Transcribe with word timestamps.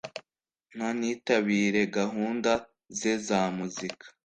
ntanitabire 0.75 1.81
gahunda 1.97 2.51
ze 2.97 3.13
za 3.27 3.41
muzika. 3.57 4.05